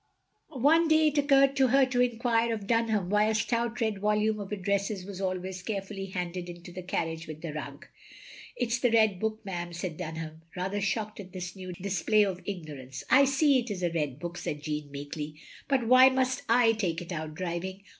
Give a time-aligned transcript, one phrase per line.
[0.55, 4.39] One day it occurred to her to enquire of Dunham why a stout red volume
[4.39, 7.85] of addresses was always careftilly handed into the carriage with the rug."
[8.57, 12.25] It *s the Red book, ma'am, *' said Dunham, rather shocked at this new display
[12.25, 16.41] of ignorance." I see it is a red book," said Jeanne, meekly," but why must
[16.49, 17.83] I take it out driving?